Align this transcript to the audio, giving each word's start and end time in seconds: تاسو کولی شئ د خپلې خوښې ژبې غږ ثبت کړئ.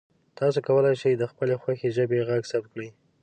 تاسو 0.39 0.59
کولی 0.67 0.93
شئ 1.01 1.13
د 1.17 1.23
خپلې 1.31 1.55
خوښې 1.61 1.89
ژبې 1.97 2.19
غږ 2.29 2.43
ثبت 2.51 2.69
کړئ. 2.73 2.89